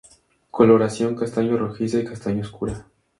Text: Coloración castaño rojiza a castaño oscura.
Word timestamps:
Coloración 0.49 1.13
castaño 1.15 1.59
rojiza 1.59 1.99
a 1.99 2.03
castaño 2.03 2.41
oscura. 2.41 2.87